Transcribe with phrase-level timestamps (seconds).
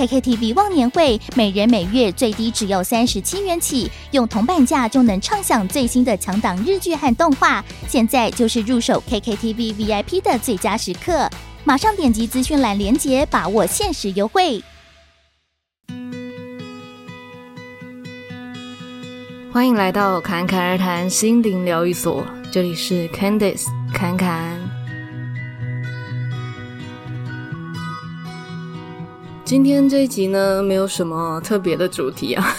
[0.00, 7.62] KKTV 忘年会，每人每月最低只要三十七元起，用铜板价就能畅享最新的强档日剧和动画。
[7.86, 11.28] 现在就是入手 KKTV VIP 的最佳时刻，
[11.64, 14.62] 马上点击资讯栏链接，把握限时优惠。
[19.52, 24.59] 欢迎来到侃侃而谈心灵疗愈所，这里是 Candice 侃侃。
[29.50, 32.54] 今天这一集呢，没有什么特别的主题啊，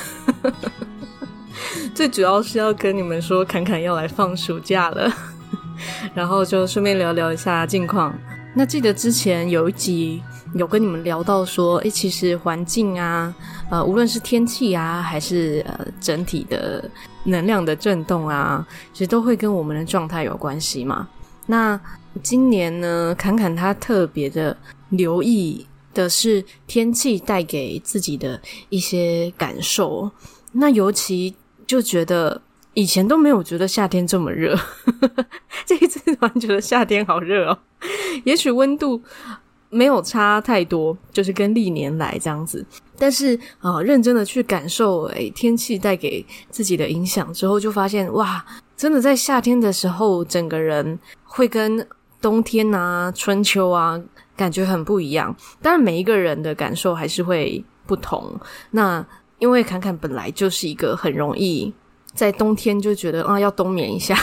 [1.95, 5.09] 最主要是要跟你们说，侃侃要来放暑假了，
[6.13, 8.13] 然后就顺便聊聊一下近况。
[8.53, 10.21] 那记得之前有一集
[10.53, 13.33] 有跟你们聊到说，诶，其实环境啊。
[13.69, 16.83] 呃，无论是天气啊，还是呃整体的
[17.23, 21.07] 能量的震动啊，其实都会跟我们的状态有关系嘛。
[21.45, 21.79] 那
[22.21, 24.57] 今年呢，侃侃他特别的
[24.89, 30.09] 留意的是天气带给自己的一些感受。
[30.53, 32.41] 那尤其就觉得
[32.73, 34.57] 以前都没有觉得夏天这么热，
[35.65, 37.57] 这一次突然觉得夏天好热哦。
[38.23, 39.01] 也许温度
[39.69, 42.65] 没有差太多，就是跟历年来这样子。
[42.97, 48.45] 但是啊、呃，认真的去感受诶天气带给自己的影响之后，就发现哇，
[48.75, 51.87] 真的在夏天的时候，整个人会跟
[52.21, 53.99] 冬天啊、春秋啊
[54.41, 55.35] 感觉很不一样。
[55.61, 58.35] 当然，每一个人的感受还是会不同。
[58.71, 59.05] 那
[59.37, 61.71] 因为侃侃本来就是一个很容易
[62.15, 64.17] 在冬天就觉得啊要冬眠一下。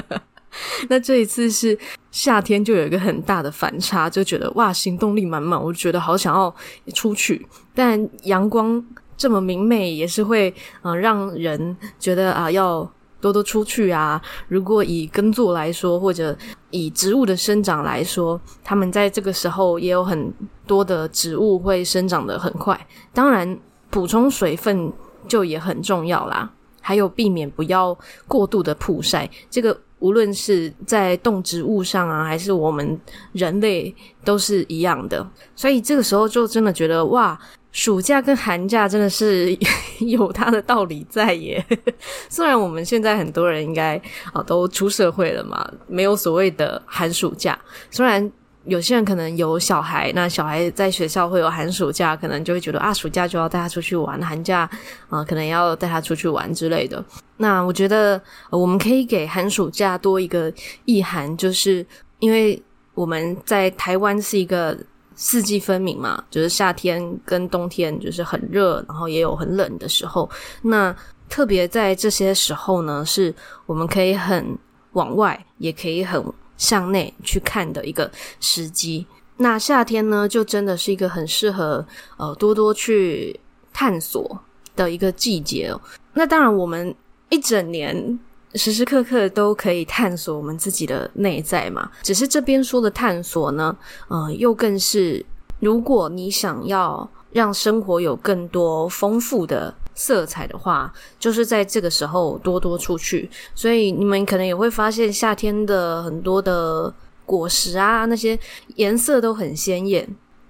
[0.88, 1.78] 那这一次是
[2.10, 6.54] 夏天，就有一个很大的反差，就觉得哇，行动力满满，我觉得好想要
[6.94, 7.46] 出去。
[7.74, 8.82] 但阳光
[9.14, 10.48] 这么明媚，也是会
[10.82, 12.90] 嗯、呃、让人觉得啊要
[13.24, 14.20] 多多出去啊。
[14.48, 16.36] 如果以耕作来说，或者
[16.68, 20.30] 以植物的生长来说，他们在这个时候也有很
[20.66, 22.78] 多的植物会生长得很快。
[23.14, 23.58] 当然，
[23.88, 24.92] 补充水分
[25.26, 26.50] 就也很重要啦，
[26.82, 27.96] 还有避免不要
[28.28, 29.74] 过度的曝晒，这个。
[30.00, 33.00] 无论是在动植物上啊，还是我们
[33.32, 35.26] 人类，都是一样的。
[35.56, 37.38] 所以这个时候就真的觉得，哇，
[37.74, 39.54] 暑假跟寒假真的是
[39.98, 41.62] 有它的道理在耶。
[42.30, 44.00] 虽然我们现在很多人应该
[44.32, 47.58] 啊都出社会了嘛，没有所谓的寒暑假。
[47.90, 48.30] 虽然
[48.64, 54.70] 有些人可能有小孩，那小孩在学校会有寒暑假，可能就会觉得啊，暑假就要带他出去玩，寒假
[55.08, 57.04] 啊可能要带他出去玩之类的。
[57.38, 58.20] 那我觉得
[58.50, 60.50] 我们可以给寒暑假多一个
[60.84, 61.84] 意涵，就是
[62.20, 62.62] 因为
[62.94, 64.78] 我们在台湾是一个
[65.14, 70.28] 四季分明嘛，就是夏天跟冬天就是很热，然后也有很冷的时候。
[70.62, 70.94] 那
[71.28, 73.34] 特别在这些时候呢，是
[73.66, 74.56] 我们可以很
[74.92, 76.24] 往外，也可以很。
[76.56, 78.08] 向内去看的一个
[78.38, 79.04] 时机，
[79.38, 81.84] 那夏天呢，就真的是一个很适合
[82.16, 83.38] 呃多多去
[83.72, 84.38] 探索
[84.76, 85.80] 的一个季节哦。
[86.12, 86.94] 那当然，我们
[87.28, 88.20] 一整年
[88.54, 91.90] 时时刻刻都可以探索我们自己的内在嘛。
[92.02, 93.76] 只是这边说的探索呢，
[94.08, 95.24] 呃，又更是
[95.60, 99.74] 如果你想要让生活有更多丰富的。
[99.96, 106.92] 色彩的话，就是在这个时候多多出去，所以你们可能也会发现夏天的很多的
[107.24, 108.36] 果实啊，那些
[108.74, 110.04] 颜色都很鲜艳。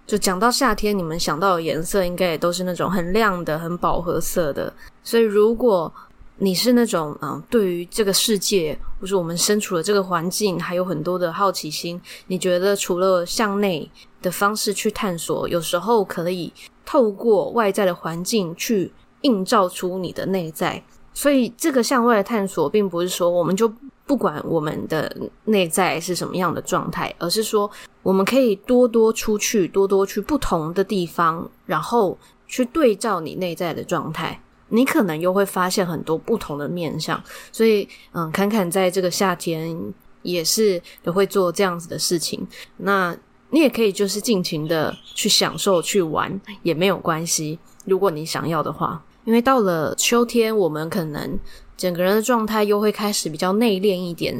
[0.07, 4.73] 就讲到夏天，你们想到的颜色应该也都是那种很亮的、很饱和色的。
[5.03, 5.93] 所以，如果
[6.39, 13.91] 你是那种嗯，对于这个世界或是我们身处的这个环境还有很多的好奇心，你觉得除了向内
[14.21, 16.53] 的方式去探索，有时候可以
[16.85, 18.93] 透过外在的环境去。
[19.25, 20.85] 映照出你的内在，
[21.15, 23.67] 所以这个向外的探索，并不是说我们就
[24.05, 25.11] 不管我们的
[25.47, 27.71] 内在是什么样的状态，而是说
[28.03, 37.22] 我们可以多多出去，多多去不同的地方，然后去对照你内在的状态，你可能又会发现很多不同的面相。
[37.52, 39.76] 所以，嗯，侃侃在这个夏天
[40.22, 42.46] 也是都会做这样子的事情。
[42.78, 43.16] 那
[43.50, 47.58] 你也可以就是尽情的去享受、去玩，也没有关系。
[47.84, 51.38] 如果你想要的话，因为到了秋天，我们可能
[51.76, 54.35] 整个人的状态又会开始比较内敛一点，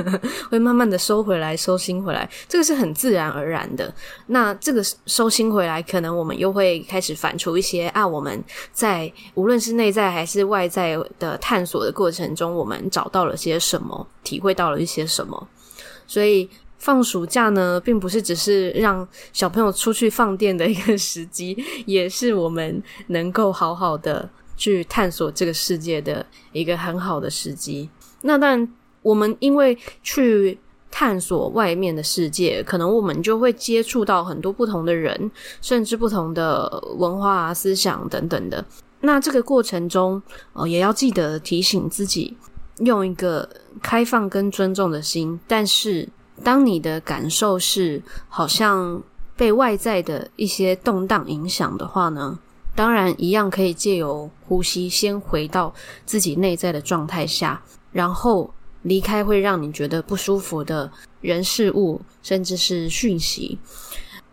[0.50, 3.92] 会慢慢的收回来、收心回来，这个是很自然而然的。
[4.26, 8.42] 那这个收心回来，可能我们又会开始反刍一些啊，我们
[8.72, 15.48] 在无论是内在还是外在的探索的过程中，我们找到了些什么，体会到了一些什么，
[16.06, 16.48] 所以。
[16.80, 27.88] 放暑假呢，并不是只是让小朋友出去放电的一个时机， 也是我们能够好好的去探索这个世界的一个很好的时机。
[28.20, 28.68] 那当然，
[29.00, 30.58] 我们因为去
[30.90, 35.30] 探索外面的世界，可能我们就会接触到很多不同的人，
[35.62, 36.68] 甚至不同的
[36.98, 38.62] 文化、思想等等的。
[39.00, 40.20] 那这个过程中，
[40.52, 42.36] 哦，也要记得提醒自己，
[42.80, 43.48] 用一个
[43.80, 46.06] 开放跟尊重的心，但是。
[46.44, 49.02] 当你的感受是好像
[49.36, 52.38] 被外在的一些动荡影响的话呢，
[52.78, 55.74] 当然一样可以借由呼吸先回到
[56.06, 57.60] 自己内在的状态下，
[57.90, 58.48] 然后
[58.82, 60.88] 离开会让你觉得不舒服的
[61.20, 63.58] 人事物，甚至是讯息。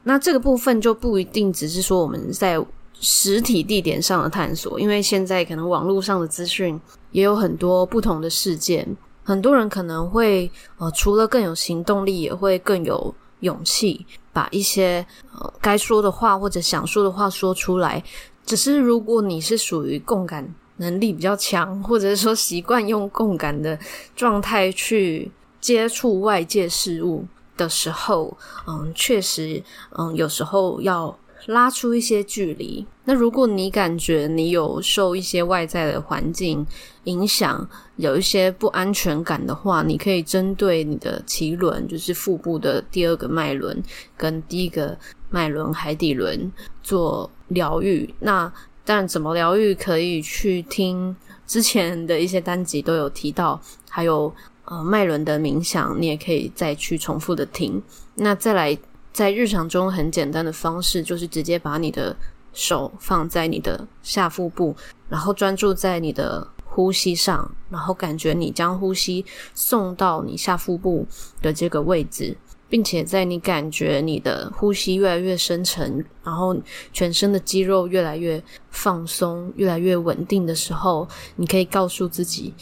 [0.04, 2.64] 那这个部分就不一定只是说我们在
[2.94, 8.96] 实体地点上的探索，因为现在可能网络上的资讯也有很多不同的事件。
[9.24, 15.04] 很多人可能会，呃，除了更有行动力，也会更有勇气，把一些
[15.34, 18.04] 呃该说的话或者想说的话说出来。
[18.46, 23.78] 只是如果你是属于共感能力比较强，或者说习惯用共感的
[24.16, 27.26] 状态去接触外界事物
[27.58, 28.38] 的时候，
[28.68, 29.64] 嗯，确实，
[29.98, 31.18] 嗯，有时候要。
[31.46, 32.86] 拉出一些距离。
[33.04, 36.66] 那如果你感觉你有受一些外在的环境
[37.04, 43.82] 影响，有一些不安全感的话，你可以针对你的脐轮，就是腹部的第二个脉轮
[44.18, 44.98] 跟第一个
[45.30, 46.52] 脉轮海底轮
[46.82, 48.12] 做疗愈。
[48.20, 48.52] 那
[48.84, 51.16] 当然，怎么疗愈可以去听
[51.46, 54.34] 之前的一些单集都有提到，还有
[54.66, 57.82] 呃脉轮的冥想，你也可以再去重复的听。
[58.16, 58.76] 那再来。
[59.16, 62.14] 在日常中很简单的方式，就是直接把你的
[62.52, 64.76] 手放在你的下腹部，
[65.08, 69.24] 然后专注在你的呼吸上，然后感觉你将呼吸
[69.54, 71.08] 送到你下腹部
[71.42, 72.36] 的这个位置，
[72.68, 76.54] 并且在你感觉你的呼吸越来越深沉，然后
[76.92, 81.08] 全身的肌肉越来越放松、越来越稳定的时候，
[81.38, 82.54] 你可以告诉自己，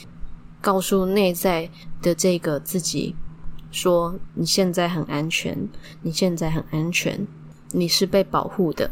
[0.62, 1.68] 告诉内在
[2.00, 3.16] 的这个自己。
[3.74, 5.68] 说你现在很安全，
[6.04, 7.28] 你现在很安全，
[7.72, 8.92] 你是被保护的，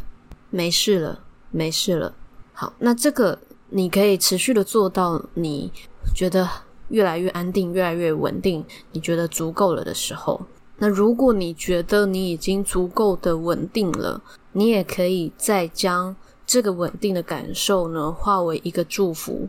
[0.49, 1.19] 没事了，
[1.51, 2.15] 没事了。
[2.51, 3.37] 好，那这个
[3.69, 5.71] 你可以持续的做到，你
[6.15, 6.49] 觉得
[6.89, 10.41] 越来越安定，越来越稳定，你觉得足够了的时候。
[10.79, 14.19] 那如果你觉得你已经足够的稳定了，
[14.53, 19.47] 你也可以再将这个稳定的感受呢，化为一个祝福。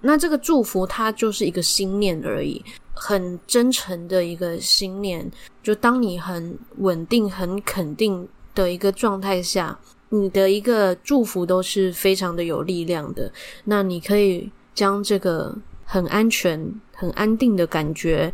[0.00, 2.64] 那这个祝福它就是一个心念而已。
[2.94, 5.30] 很真诚的一个心念，
[5.62, 9.78] 就当你很稳定、很肯定的一个状态下，
[10.10, 13.32] 你的一个祝福都是非常的有力量的。
[13.64, 18.32] 那你可以将这个很安全、很安定的感觉、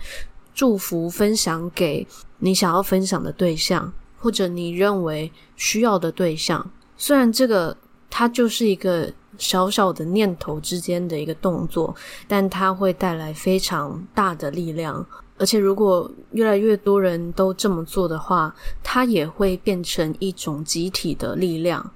[0.54, 2.06] 祝福分享给
[2.38, 6.70] 你想要分享的对象，或者你认为需要的对象。
[6.96, 7.76] 虽然这个
[8.10, 9.12] 它就是一个。
[9.38, 11.94] 小小的念头之间的一个动作，
[12.26, 15.06] 但它会带来非常大的力量。
[15.38, 21.88] 而且，如果越来越多人都这么做的话，它也会变成一种集体的力量。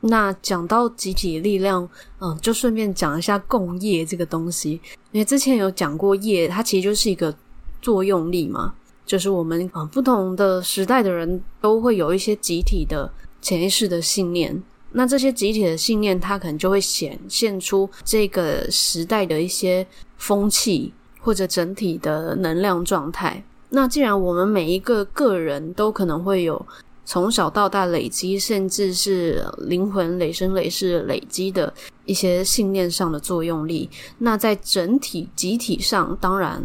[0.00, 4.80] 那讲到集体力量，嗯，就顺便讲一下共业这个东西，
[5.12, 7.32] 因为之前有讲过业，它其实就是一个
[7.80, 8.74] 作用力嘛，
[9.06, 13.08] 就是我们啊不同的时代的人都会有一些集体的
[13.40, 14.60] 潜意识的信念。
[14.92, 23.42] 那这些集体的信念，它可能就会显现出这个时代的一些风气或者整体的能量状态。
[23.70, 26.64] 那既然我们每一个个人都可能会有
[27.04, 31.72] 从小到大累积，甚至是灵魂累生累世累积的
[32.04, 36.62] 一些信念上的作用力，那在整体集体上，当然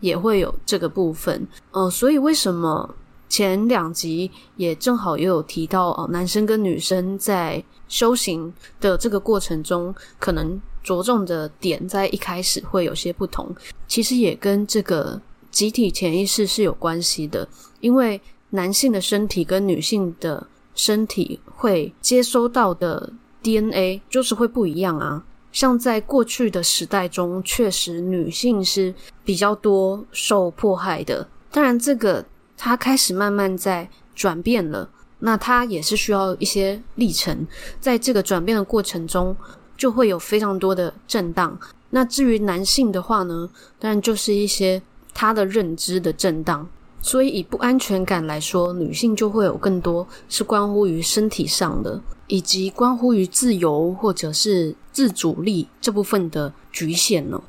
[0.00, 1.46] 也会有这个部分。
[1.72, 2.94] 呃，所以为什么？
[3.30, 13.54] 前两集也正好也有提到哦，男生跟女生在修行的这个过程中，可能着重的点在一开始会有些不同。
[13.86, 15.18] 其实也跟这个
[15.52, 18.20] 集体潜意识是有关系的，因为
[18.50, 20.44] 男性的身体跟女性的
[20.74, 25.24] 身体会接收到的 DNA 就是会不一样啊。
[25.52, 28.92] 像在过去的时代中，确实女性是
[29.24, 31.28] 比较多受迫害的。
[31.52, 32.24] 当然这个。
[32.62, 34.86] 他开始慢慢在转变了，
[35.20, 37.46] 那他也是需要一些历程，
[37.80, 39.34] 在这个转变的过程中，
[39.78, 41.58] 就会有非常多的震荡。
[41.88, 43.48] 那至于男性的话呢，
[43.78, 44.82] 当然就是一些
[45.14, 46.68] 他的认知的震荡。
[47.00, 57.42] 所以以不安全感来说，女性就会有更多是关乎于身体上的，以及关乎于自由或者是自主力这部分的局限了。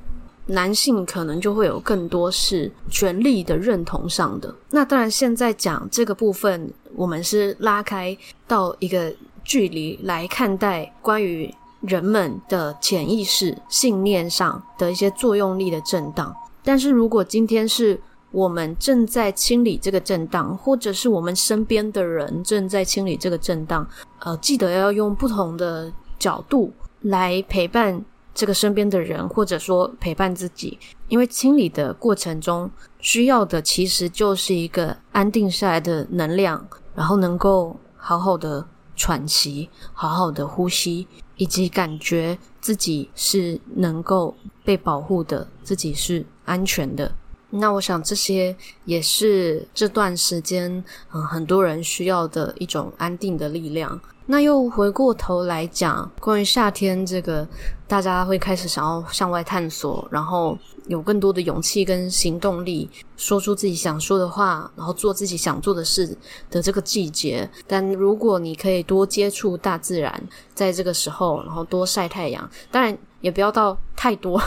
[0.48, 4.54] 男性可能就会有更多是权力的认同上的。
[4.70, 8.18] 那当然，现在讲这个部分，我们是拉开
[8.48, 16.36] 到一个距离来看待关于人们的潜意识、信念上的一些作用力的震荡。
[16.64, 18.00] 但是如果今天是
[18.32, 23.88] 我们正在清理这个震荡，或者是我们身边的人正在清理这个震荡，
[24.20, 26.72] 呃，记得要用不同的角度
[27.02, 28.04] 来陪伴。
[28.34, 32.70] 这个身边的人，或者说陪伴自己，因为清理的过程中
[33.00, 47.12] 需要的其实就是一个安定下来的能量，然后能够好好的喘息，好好的呼吸，以及感觉自己是能够被保护的，自己是安全的。
[47.52, 48.56] 那我想这些
[48.86, 54.00] 也是这段时间，嗯，很多人需要的一种安定的力量。
[54.26, 57.46] 那又回过头来讲，关于夏天这个，
[57.88, 66.18] 大家会开始想要向外探索，然后有更多的勇气跟行动力，说出自己想说的话，然后做自己想做的事
[66.50, 67.50] 的这个季节。
[67.68, 74.42] 但如果你可以多接触大自然，在这个时候，然后多晒太阳，当然也不要到太多。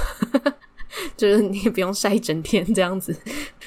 [1.16, 3.16] 就是你也不用晒一整天这样子，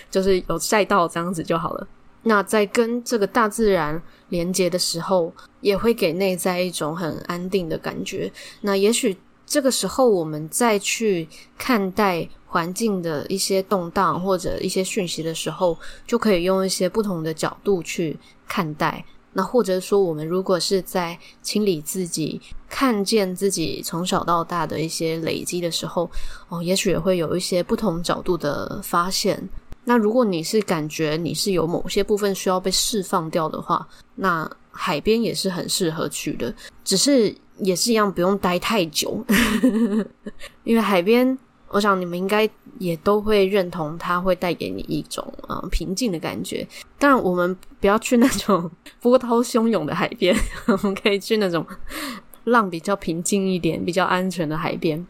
[0.10, 1.88] 就是有晒到这样子就好了。
[2.24, 8.32] 那在跟这个大自然连接的时候，也会给内在一种很安定的感觉。
[8.62, 9.16] 那也许
[9.46, 19.06] 这个时候，我们再去看待环境的一些动荡或者一些讯息的时候，就可以用一些不同的角度去看待。
[19.38, 26.10] 那或者说，我们如果是在清理自己，看见自己从小到大的一些累积的时候，
[26.50, 29.48] 哦，也许也会有一些不同角度的发现。
[29.84, 36.52] 那如果你是感觉你是有某些部分需要被释放掉的话，那海边也是很适合去的，
[36.84, 39.24] 只是也是一样不用待太久，
[40.66, 41.38] 因为海边。
[41.70, 46.68] 我想你们应该也都会认同，它会带给你一种嗯、平静的感觉。
[46.98, 48.70] 当然，我们不要去那种
[49.02, 50.36] 波涛汹涌的海边，
[50.68, 51.66] 我们可以去那种
[52.46, 55.06] 浪比较平静一点、比较安全的海边。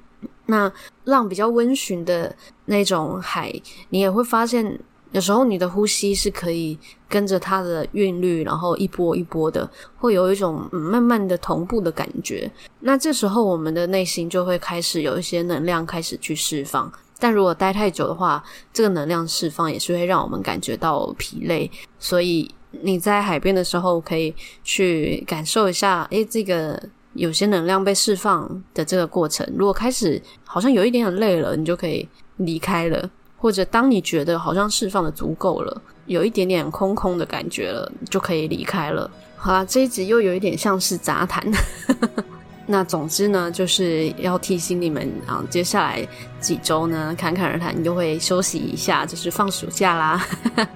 [0.47, 0.71] 那
[1.03, 2.35] 浪比较温驯的
[2.65, 3.53] 那种海，
[3.89, 4.79] 你也会发现。
[5.11, 12.51] 有时候你的呼吸是可以跟着它的韵律，然后一波一波的，会有一种嗯慢慢的同步的感觉。
[12.81, 16.91] 那这时候我们的内心就会开始有一些能量开始去释放。
[17.19, 21.71] 但如果待太久的话，这个能量释放也是会让我们感觉到疲累。
[21.97, 26.79] 所以你在海边的时候可以去感受一下，诶，这个
[27.13, 29.47] 有些能量被释放的这个过程。
[29.55, 33.09] 如果开始好像有一点点累了，你就可以离开了。
[33.37, 39.09] 或者当你觉得好像释放的足够了，有一点点空空的感觉了，就可以离开了。
[39.35, 41.43] 好啦，这一集又有一点像是杂谈。
[42.69, 46.05] 那总之呢，就是要提醒你们啊，接下来
[46.41, 50.25] 几周呢，侃侃而谈又会休息一下，就是放暑假啦。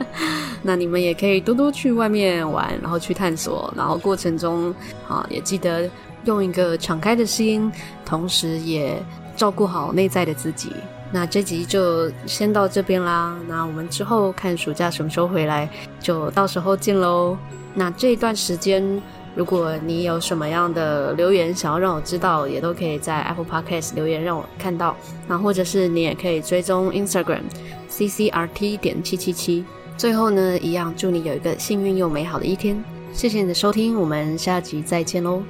[0.63, 4.73] 那你们也可以多多去外面玩，然后去探索，然后过程中
[5.09, 5.89] 啊，也记得
[6.23, 7.69] 用一个敞开的心，
[8.05, 8.97] 同时也
[9.35, 10.71] 照顾好内在的自己。
[11.11, 13.37] 那这集就先到这边啦。
[13.47, 17.37] 那我们之后看暑假什么时候回来，就到时候见喽。
[17.73, 19.01] 那这一段时间，
[19.35, 24.95] 如果你有什么样的留言想要让我知道，也都可以在 Apple Podcast 留言让我看到。
[25.27, 27.41] 那或者是你也可以追踪 Instagram
[27.89, 29.65] CCRT 点七七七。
[29.97, 32.83] 最后呢，一样祝你有一个幸运又美好的一天。
[33.13, 35.43] 谢谢你的收听，我们下集再见喽。